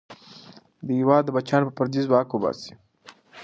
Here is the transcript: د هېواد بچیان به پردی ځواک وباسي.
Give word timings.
د 0.85 0.87
هېواد 0.99 1.25
بچیان 1.35 1.61
به 1.65 1.71
پردی 1.77 2.01
ځواک 2.07 2.29
وباسي. 2.31 2.73